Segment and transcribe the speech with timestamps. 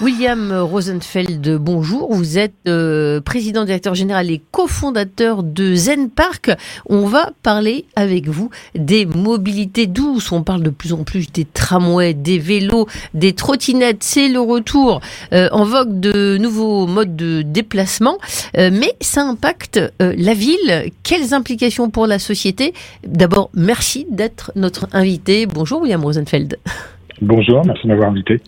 [0.00, 2.14] William Rosenfeld, bonjour.
[2.14, 6.50] Vous êtes euh, président, directeur général et cofondateur de Zen Park.
[6.86, 10.32] On va parler avec vous des mobilités douces.
[10.32, 14.02] On parle de plus en plus des tramways, des vélos, des trottinettes.
[14.02, 15.02] C'est le retour
[15.34, 18.16] euh, en vogue de nouveaux modes de déplacement.
[18.56, 20.92] Euh, mais ça impacte la ville.
[21.02, 22.72] Quelles implications pour la société?
[23.06, 25.44] D'abord, merci d'être notre invité.
[25.44, 26.56] Bonjour William Rosenfeld.
[27.20, 28.40] Bonjour, merci de m'avoir invité.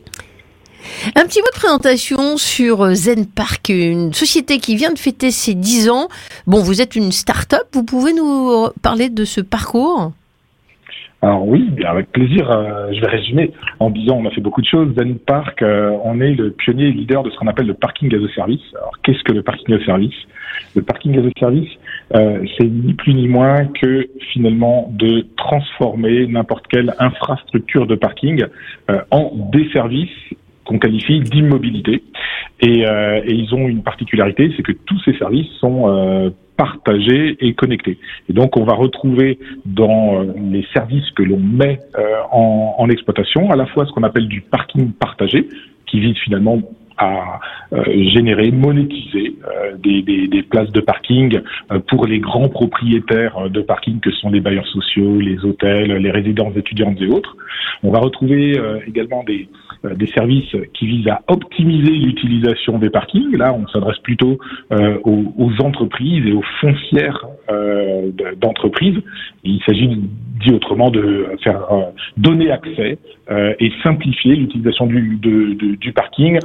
[1.16, 5.30] Un petit mot de présentation sur euh, Zen Park, une société qui vient de fêter
[5.30, 6.08] ses 10 ans.
[6.46, 10.12] Bon, vous êtes une start-up, vous pouvez nous parler de ce parcours?
[11.24, 12.50] Alors oui, avec plaisir.
[12.50, 14.92] Euh, je vais résumer en disant on a fait beaucoup de choses.
[14.98, 18.12] Zen Park, euh, on est le pionnier et leader de ce qu'on appelle le parking
[18.12, 18.60] as a service.
[18.74, 20.14] Alors qu'est-ce que le parking as a service?
[20.74, 21.70] Le parking as a service,
[22.12, 28.44] c'est ni plus ni moins que finalement de transformer n'importe quelle infrastructure de parking
[29.10, 30.10] en des services
[30.64, 32.02] qu'on qualifie d'immobilité.
[32.60, 37.36] Et, euh, et, ils ont une particularité, c'est que tous ces services sont euh, partagés
[37.40, 37.98] et connectés.
[38.28, 42.88] Et donc on va retrouver dans euh, les services que l'on met euh, en, en,
[42.88, 45.48] exploitation à la fois ce qu'on appelle du parking partagé,
[45.86, 46.62] qui vise finalement
[46.98, 47.40] à
[47.72, 47.82] euh,
[48.14, 51.40] générer, monétiser euh, des, des, des, places de parking
[51.88, 56.56] pour les grands propriétaires de parking que sont les bailleurs sociaux, les hôtels, les résidences
[56.56, 57.36] étudiantes et autres.
[57.82, 59.48] On va retrouver également des,
[59.84, 63.36] des services qui visent à optimiser l'utilisation des parkings.
[63.36, 64.38] Là, on s'adresse plutôt
[64.70, 67.26] aux, aux, entreprises et aux foncières
[68.40, 68.98] d'entreprises.
[69.44, 71.66] Il s'agit, dit autrement, de faire
[72.16, 72.98] donner accès
[73.30, 75.18] et simplifier l'utilisation du,
[75.80, 76.38] du parking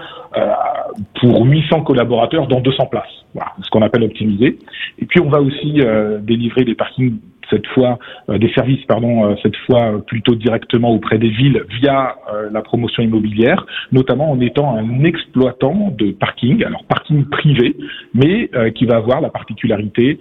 [1.19, 3.25] pour 800 collaborateurs dans 200 places.
[3.33, 4.57] Voilà, ce qu'on appelle optimiser.
[4.99, 7.19] Et puis on va aussi euh, délivrer des parkings
[7.49, 12.15] cette fois euh, des services pardon euh, cette fois plutôt directement auprès des villes via
[12.51, 17.75] la promotion immobilière notamment en étant un exploitant de parking alors parking privé
[18.13, 20.19] mais qui va avoir la particularité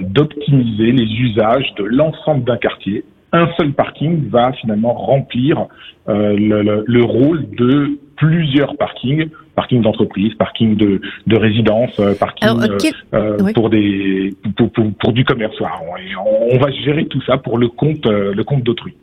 [0.00, 3.04] d'optimiser les usages de l'ensemble d'un quartier.
[3.32, 5.66] Un seul parking va finalement remplir
[6.06, 12.48] le, le, le rôle de plusieurs parkings, parking d'entreprise, parking de, de résidence, euh, parking
[12.48, 12.78] euh,
[13.14, 15.56] euh, pour des pour, pour, pour du commerce.
[15.60, 18.94] On, on, va gérer tout ça pour le compte le compte d'autrui.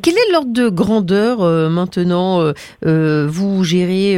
[0.00, 1.38] Quel est l'ordre de grandeur
[1.70, 4.16] maintenant Vous gérez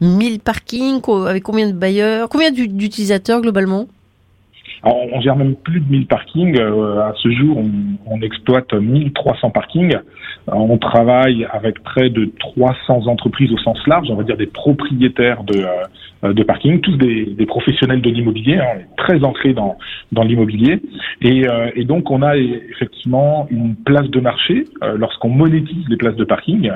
[0.00, 3.88] 1000 parkings avec combien de bailleurs Combien d'utilisateurs globalement?
[4.86, 6.58] On, gère même plus de 1000 parkings.
[6.60, 7.70] à ce jour, on,
[8.06, 9.96] on exploite 1300 parkings.
[10.48, 15.42] On travaille avec près de 300 entreprises au sens large, on va dire des propriétaires
[15.42, 15.84] de, euh,
[16.32, 19.76] de parking, tous des, professionnels de l'immobilier, hein, très ancrés dans,
[20.12, 20.80] dans l'immobilier.
[21.22, 25.96] Et, euh, et, donc on a effectivement une place de marché euh, lorsqu'on monétise les
[25.96, 26.70] places de parking.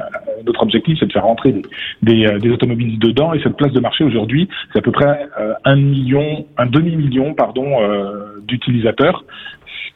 [0.47, 1.55] notre objectif, c'est de faire rentrer
[2.03, 3.35] des, des, automobilistes dedans.
[3.35, 5.29] Et cette place de marché aujourd'hui, c'est à peu près
[5.65, 7.67] un million, un demi-million, pardon,
[8.47, 9.25] d'utilisateurs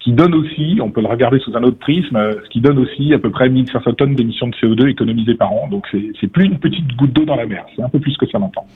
[0.05, 3.15] qui donne aussi, on peut le regarder sous un autre prisme, ce qui donne aussi
[3.15, 5.69] à peu près 1500 tonnes d'émissions de CO2 économisées par an.
[5.69, 8.27] Donc c'est plus une petite goutte d'eau dans la mer, c'est un peu plus que
[8.27, 8.67] ça maintenant.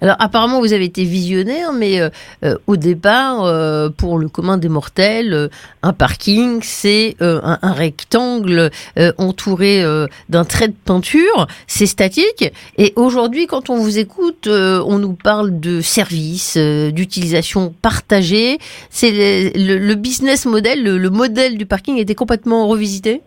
[0.00, 2.08] Alors apparemment vous avez été visionnaire, mais euh,
[2.44, 5.50] euh, au départ, euh, pour le commun des mortels,
[5.82, 8.70] un parking c'est un, un, rectangle
[9.18, 9.84] entouré
[10.28, 12.52] d'un trait de peinture, c'est statique.
[12.76, 18.58] Et aujourd'hui, quand on vous écoute, on nous parle de services, d'utilisation partagée.
[18.90, 23.22] C'est le, le, business model, le, le modèle du parking était complètement revisité?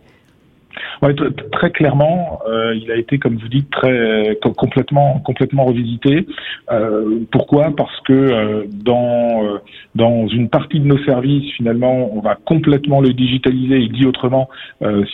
[1.01, 1.15] Ouais,
[1.51, 6.27] très clairement, euh, il a été, comme vous dites, très complètement complètement revisité.
[6.71, 7.73] Euh, pourquoi?
[7.75, 9.59] Parce que euh, dans
[9.95, 13.83] dans une partie de nos services, finalement, on va complètement le digitaliser.
[13.83, 14.49] Et dit autrement,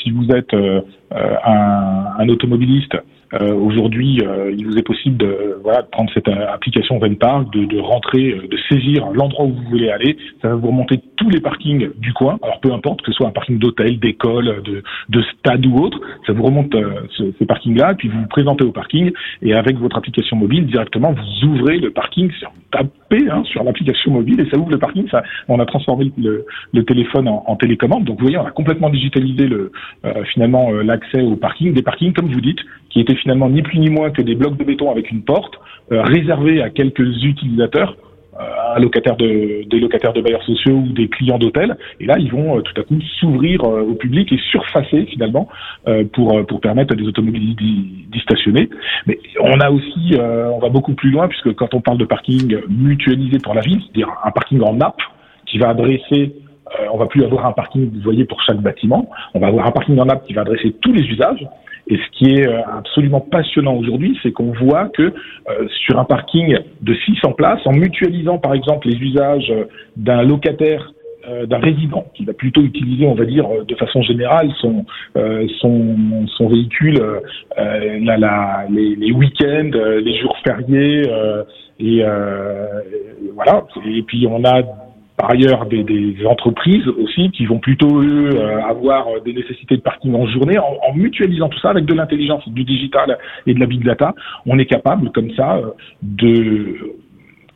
[0.01, 0.53] si vous êtes
[1.12, 2.97] un automobiliste
[3.33, 7.51] euh, Aujourd'hui, euh, il vous est possible de, voilà, de prendre cette euh, application Venpark,
[7.53, 10.18] de, de rentrer, euh, de saisir l'endroit où vous voulez aller.
[10.41, 12.38] Ça va vous remonter tous les parkings du coin.
[12.41, 16.00] Alors peu importe que ce soit un parking d'hôtel, d'école, de, de stade ou autre,
[16.25, 16.74] ça vous remonte
[17.18, 21.13] ce, ces parkings-là, puis vous vous présentez au parking et avec votre application mobile directement
[21.13, 22.31] vous ouvrez le parking.
[22.71, 25.07] Tapez hein, sur l'application mobile et ça ouvre le parking.
[25.09, 28.06] Ça, on a transformé le, le téléphone en, en, télécommande.
[28.06, 29.71] Donc vous voyez, on a complètement digitalisé le
[30.33, 31.74] finalement l'accès au parking.
[31.74, 32.59] Des parkings, comme vous dites,
[32.89, 35.55] qui étaient finalement ni plus ni moins que des blocs de béton avec une porte,
[35.91, 37.95] euh, réservés à quelques utilisateurs,
[38.39, 41.75] euh, locataire de, des locataires de bailleurs sociaux ou des clients d'hôtels.
[41.99, 45.49] Et là, ils vont tout à coup s'ouvrir au public et surfacer finalement
[46.13, 48.69] pour pour permettre à des automobiles d'y stationner.
[49.07, 52.57] Mais on a aussi, on va beaucoup plus loin puisque quand on parle de parking
[52.69, 55.01] mutualisé pour la ville, c'est-à-dire un parking en nappe
[55.47, 56.35] qui va adresser
[56.79, 59.09] euh, on va plus avoir un parking, vous voyez, pour chaque bâtiment.
[59.33, 61.45] On va avoir un parking en nappe qui va adresser tous les usages.
[61.89, 66.04] Et ce qui est euh, absolument passionnant aujourd'hui, c'est qu'on voit que euh, sur un
[66.04, 69.54] parking de 600 places, en mutualisant par exemple les usages
[69.95, 70.94] d'un locataire
[71.45, 74.86] d'un résident qui va plutôt utiliser, on va dire, de façon générale son
[75.60, 77.01] son, son véhicule
[77.57, 81.01] la, la, les, les week-ends, les jours fériés
[81.81, 82.01] et
[83.36, 83.66] voilà.
[83.86, 84.62] Et puis on a
[85.17, 90.13] par ailleurs des, des, entreprises aussi qui vont plutôt euh, avoir des nécessités de parking
[90.13, 90.59] en journée.
[90.59, 93.17] En, en mutualisant tout ça avec de l'intelligence, du digital
[93.47, 94.13] et de la big data,
[94.45, 95.71] on est capable comme ça euh,
[96.03, 96.93] de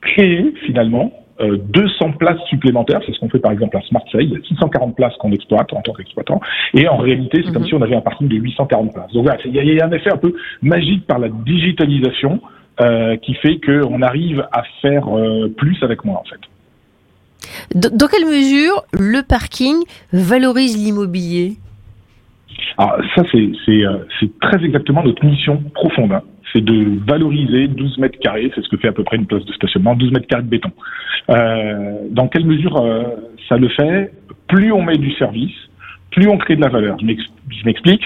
[0.02, 4.42] créer finalement 200 euh, places supplémentaires, c'est ce qu'on fait par exemple à Smart Sale,
[4.48, 6.40] 640 places qu'on exploite en tant qu'exploitant,
[6.74, 7.68] et en réalité c'est comme mhm.
[7.68, 9.12] si on avait un parking de 840 places.
[9.14, 12.42] Donc voilà, il y, a un effet un peu magique par la digitalisation
[12.82, 15.06] euh, qui fait qu'on arrive à faire
[15.58, 16.40] plus avec moins en fait.
[17.74, 19.78] Dans quelle mesure le parking
[20.12, 21.54] valorise l'immobilier?
[22.78, 26.12] Alors ça, euh, c'est très exactement notre mission profonde.
[26.12, 26.22] Hein.
[26.52, 29.46] C'est de valoriser 12 mètres carrés, c'est ce que fait à peu près une place
[29.46, 30.72] de stationnement, 12 mètres carrés de béton.
[31.30, 33.04] Euh, dans quelle mesure euh,
[33.48, 34.12] ça le fait?
[34.48, 35.56] Plus on met du service,
[36.12, 36.98] plus on crée de la valeur.
[37.00, 38.04] Je m'explique.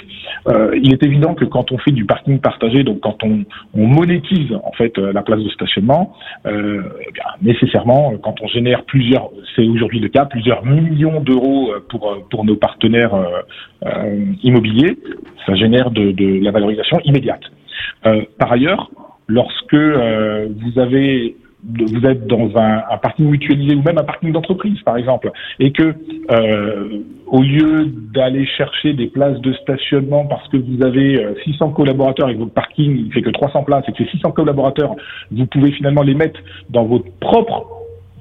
[0.47, 3.43] Euh, il est évident que quand on fait du parking partagé, donc quand on,
[3.73, 6.15] on monétise en fait euh, la place de stationnement,
[6.45, 12.25] euh, eh nécessairement, quand on génère plusieurs, c'est aujourd'hui le cas, plusieurs millions d'euros pour
[12.29, 13.15] pour nos partenaires
[14.43, 14.97] immobiliers,
[15.45, 17.41] ça génère de la valorisation immédiate.
[18.37, 18.89] par ailleurs,
[19.27, 21.35] lorsque vous avez
[21.67, 25.71] vous êtes dans un, un, parking mutualisé ou même un parking d'entreprise, par exemple, et
[25.71, 25.95] que
[26.31, 31.73] euh, au lieu d'aller chercher des places de stationnement parce que vous avez 600 euh,
[31.73, 34.95] collaborateurs et que votre parking ne fait que 300 places et que ces 600 collaborateurs,
[35.31, 36.39] vous pouvez finalement les mettre
[36.69, 37.74] dans votre propre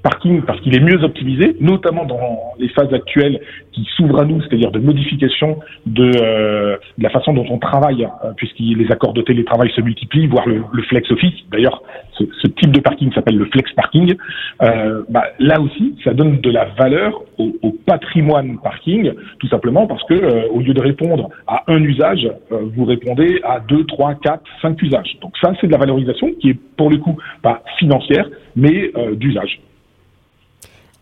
[0.04, 3.40] parking parce qu'il est mieux optimisé, notamment dans les phases actuelles
[3.72, 8.32] qui s'ouvrent à nous, c'est-à-dire de modification de, euh, la façon dont on travaille, euh,
[8.36, 11.34] puisque les accords de télétravail se multiplient, voire le, flex office.
[11.50, 11.82] D'ailleurs,
[12.18, 14.14] ce, type de parking s'appelle le flex parking.
[14.62, 17.50] Euh, bah, là aussi, ça donne de la valeur au,
[17.86, 23.40] patrimoine parking, tout simplement parce que au lieu de répondre à un usage, vous répondez
[23.44, 25.18] à deux, trois, quatre, cinq usages.
[25.20, 29.60] Donc ça, c'est de la valorisation qui est pour le coup pas financière, mais d'usage.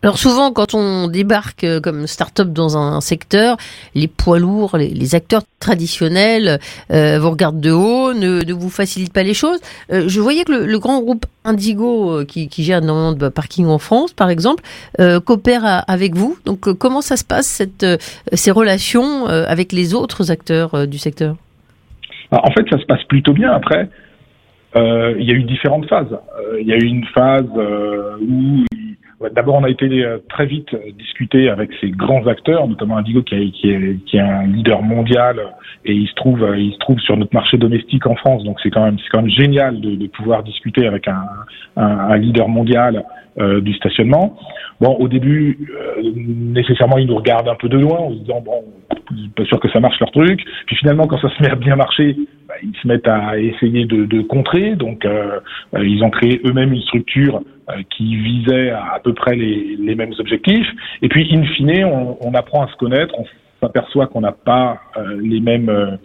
[0.03, 3.55] Alors souvent, quand on débarque euh, comme start-up dans un secteur,
[3.95, 6.59] les poids lourds, les, acteurs traditionnels
[6.91, 9.59] euh, vous regardent de haut, ne, vous facilitent pas les choses.
[9.93, 14.11] Euh, je voyais que le, grand groupe Indigo, qui, gère énormément de parking en France,
[14.11, 14.63] par exemple,
[15.25, 16.37] coopère avec vous.
[16.45, 17.85] Donc comment ça se passe, cette,
[18.33, 21.35] ces relations avec les autres acteurs du secteur?
[22.31, 23.51] En fait, ça se passe plutôt bien.
[23.51, 23.89] Après,
[24.75, 26.17] il y a eu différentes phases.
[26.59, 27.49] Il y a eu une phase
[28.21, 28.63] où
[29.29, 33.21] D'abord, on a été euh, très vite euh, discuté avec ces grands acteurs, notamment Indigo
[33.21, 35.39] qui, est, qui est un leader mondial
[35.85, 38.43] et il se trouve, euh, il se trouve sur notre marché domestique en France.
[38.43, 41.25] Donc c'est quand même, c'est quand même génial de, de, pouvoir discuter avec un,
[41.77, 43.03] un, un leader mondial
[43.39, 44.37] euh, du stationnement.
[44.79, 48.41] Bon, au début, euh, nécessairement, ils nous regardent un peu de loin en se disant
[48.41, 48.63] bon,
[49.35, 50.43] pas sûr que ça marche leur truc.
[50.65, 52.15] Puis finalement, quand ça se met à bien marcher,
[52.47, 54.75] bah, ils se mettent à essayer de, de contrer.
[54.75, 55.39] Donc, euh,
[55.79, 57.41] ils ont créé eux-mêmes une structure
[57.95, 60.67] qui visait à, peu près les, les, mêmes objectifs.
[61.01, 63.13] Et puis, in fine, on, on apprend à se connaître.
[63.17, 63.25] On
[63.61, 64.81] s'aperçoit qu'on n'a pas
[65.21, 65.97] les mêmes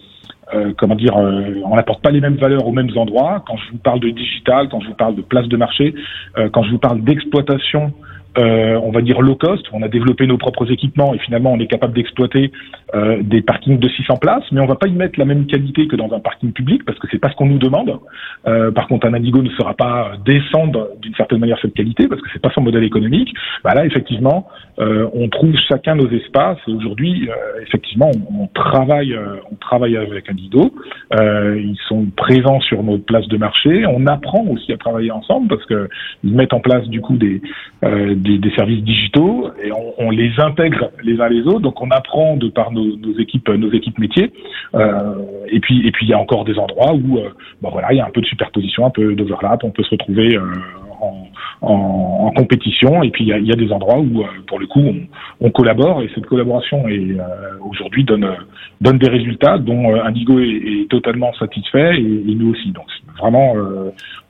[0.55, 3.45] euh, comment dire, euh, on n'apporte pas les mêmes valeurs aux mêmes endroits.
[3.47, 5.95] Quand je vous parle de digital, quand je vous parle de place de marché,
[6.39, 7.93] euh, quand je vous parle d'exploitation
[8.37, 9.65] euh, on va dire low cost.
[9.73, 12.53] On a développé nos propres équipements et finalement on est capable d'exploiter
[12.95, 15.89] euh, des parkings de 600 places, mais on va pas y mettre la même qualité
[15.89, 17.99] que dans un parking public parce que c'est pas ce qu'on nous demande.
[18.47, 22.21] Euh, par contre, un Indigo ne sera pas descendre d'une certaine manière cette qualité parce
[22.21, 23.33] que c'est pas son modèle économique.
[23.65, 27.29] Bah là, effectivement, on trouve chacun nos espaces et aujourd'hui,
[27.63, 29.19] effectivement, on, travaille,
[29.51, 30.73] on travaille avec Indigo.
[31.13, 33.85] ils sont présents sur nos places de marché.
[33.87, 35.89] On apprend aussi à travailler ensemble parce que
[36.23, 37.41] ils mettent en place du coup des
[38.19, 41.61] des, services digitaux et on, les intègre les uns les autres.
[41.61, 44.33] Donc on apprend de par nos, équipes, nos équipes métiers.
[44.75, 45.15] Euh,
[45.49, 47.31] et puis et puis il y a encore des endroits où euh,
[47.63, 49.65] bon, voilà, il y a un peu de superposition, un peu d'overlap.
[49.65, 50.43] On peut se retrouver euh,
[51.61, 53.03] en, compétition.
[53.03, 54.85] Et puis il y a, des endroits où, pour le coup,
[55.41, 57.17] on, collabore et cette collaboration est
[57.61, 58.29] aujourd'hui donne
[58.81, 62.71] donne des résultats dont Indigo est, totalement satisfait et, nous aussi.
[62.71, 62.87] Donc
[63.19, 63.55] vraiment,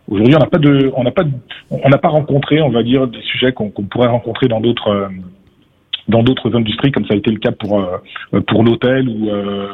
[0.09, 1.25] Aujourd'hui, on n'a pas de, on n'a pas,
[1.71, 5.11] on n'a pas rencontré, on va dire, des sujets qu'on pourrait rencontrer dans d'autres
[6.09, 9.69] dans d'autres industries, comme ça a été le cas pour euh, pour l'hôtel ou, euh,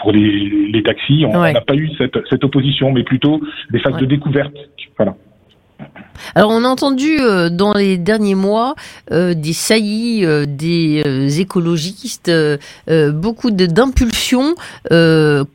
[0.00, 1.24] pour les, les taxis.
[1.26, 4.54] On n'a pas eu cette, cette opposition, mais plutôt des phases de découverte.
[4.98, 5.14] Voilà.
[6.34, 8.74] Alors on a entendu euh, dans les derniers mois
[9.10, 12.30] euh, des saillies, euh, des écologistes,
[13.12, 14.54] beaucoup d'impulsions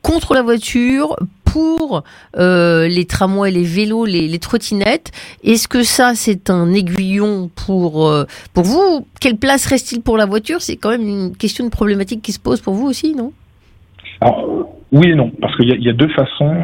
[0.01, 1.15] contre la voiture,
[1.55, 2.03] pour
[2.35, 5.11] les tramways, les vélos, les, trottinettes.
[5.43, 8.13] Est-ce que ça, c'est un aiguillon pour,
[8.53, 10.59] pour vous Quelle place reste-t-il pour la voiture?
[10.59, 13.31] C'est quand même une question de problématique qui se pose pour vous aussi, non?
[14.19, 16.55] Alors, oui et non, parce qu'il y, a deux façons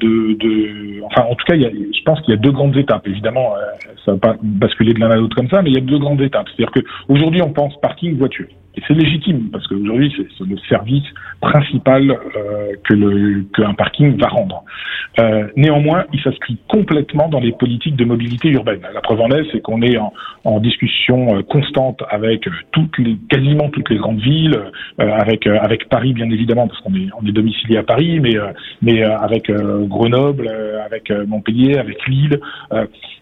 [0.00, 3.06] de, de, enfin en tout cas, je pense qu'il y a deux grandes étapes.
[3.06, 3.54] Évidemment,
[4.04, 5.98] ça va pas basculer de l'un à l'autre comme ça, mais il y a deux
[5.98, 6.46] grandes étapes.
[6.48, 8.46] C'est-à-dire qu'aujourd'hui, on pense parking voiture.
[8.76, 11.04] Et c'est légitime, parce qu'aujourd'hui, c'est le service
[11.40, 14.64] principal euh, que qu'un parking va rendre.
[15.20, 18.80] Euh, néanmoins, il s'inscrit complètement dans les politiques de mobilité urbaine.
[18.92, 20.12] La preuve en est, c'est qu'on est en,
[20.44, 24.58] en, discussion euh, constante avec toutes les, quasiment toutes les grandes villes,
[25.00, 28.18] euh, avec euh, avec Paris bien évidemment, parce qu'on est on est domicilié à Paris,
[28.20, 28.34] mais
[28.82, 30.50] mais avec Grenoble,
[30.84, 32.40] avec Montpellier, avec Lille.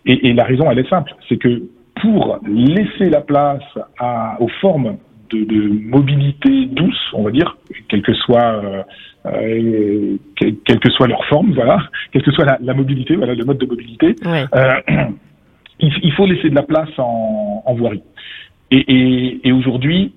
[0.06, 1.62] Et, et, la raison, elle est simple, c'est que
[2.00, 3.62] pour laisser la place
[3.99, 4.97] à, aux formes
[5.32, 7.56] de, de, mobilité douce, on va dire,
[7.88, 8.82] quelle que soit euh,
[9.26, 11.78] euh quelle, que soit leur forme, voilà,
[12.12, 14.74] quelle que soit la, la mobilité, voilà le mode de mobilité, euh,
[15.80, 18.02] il, il, faut laisser de la place en, en voirie.
[18.70, 20.12] Et, et, et aujourd'hui,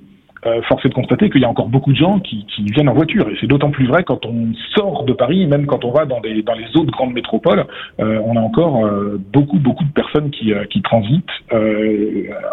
[0.46, 2.94] euh, force est de constater qu'il y a encore beaucoup de gens qui, viennent en
[2.94, 3.28] voiture.
[3.30, 6.20] Et c'est d'autant plus vrai quand on sort de Paris, même quand on va dans,
[6.20, 7.66] des, dans les autres grandes métropoles,
[8.00, 11.26] euh, on a encore euh, beaucoup, beaucoup de personnes qui, euh, transitent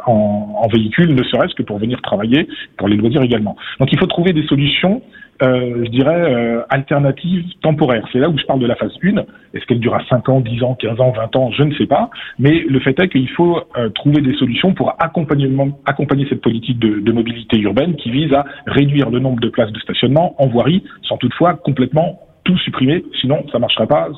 [0.06, 3.56] en, en véhicule, ne serait-ce que pour venir travailler, pour les loisirs également.
[3.78, 5.02] Donc il faut trouver des solutions
[5.42, 8.06] je dirais, euh, alternative temporaire.
[8.12, 9.18] C'est là où je parle de la phase 1.
[9.54, 11.50] Est-ce qu'elle durera 5 ans, 10 ans, 15 ans, 20 ans?
[11.52, 12.10] Je ne sais pas.
[12.38, 15.50] Mais le fait est qu'il faut euh, trouver des solutions pour accompagner,
[15.86, 19.72] accompagner cette politique de, de, mobilité urbaine qui vise à réduire le nombre de places
[19.72, 23.04] de stationnement en voirie, sans toutefois complètement tout supprimer.
[23.20, 24.08] Sinon, ça ne marchera pas.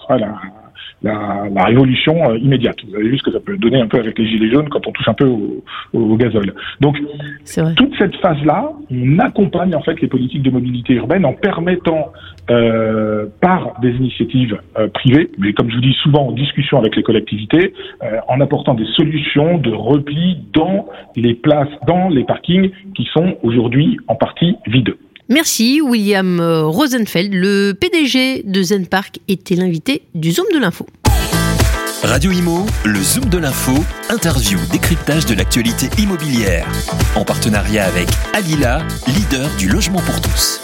[1.03, 2.77] La, la révolution euh, immédiate.
[2.89, 4.87] Vous avez vu ce que ça peut donner un peu avec les gilets jaunes quand
[4.87, 6.55] on touche un peu au, au, gazole.
[6.81, 6.99] Donc,
[7.77, 12.13] toute cette phase-là, on accompagne en fait les politiques de mobilité urbaine en permettant
[12.51, 16.95] euh, par des initiatives euh, privées, mais comme je vous dis souvent en discussion avec
[16.95, 17.73] les collectivités,
[18.03, 20.87] euh, en apportant des solutions de repli dans
[21.17, 24.95] les places, dans les parkings qui sont aujourd'hui en partie vides.
[25.31, 30.87] Merci William euh, Rosenfeld, le PDG de Zen Park était l'invité du Zoom de l'info.
[32.03, 33.73] Radio Imo, le Zoom de l'info,
[34.11, 36.69] interview, décryptage de l'actualité immobilière.
[37.15, 40.61] En partenariat avec Alila, leader du logement pour tous.